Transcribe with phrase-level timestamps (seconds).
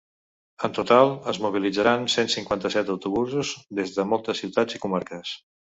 [0.67, 3.53] En total, es mobilitzaran cent cinquanta-set autobusos
[3.83, 5.41] des de moltes ciutats i comarques.